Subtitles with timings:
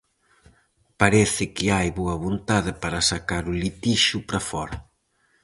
[1.01, 4.77] Parece que hai boa vontade para sacar o litixio para fóra.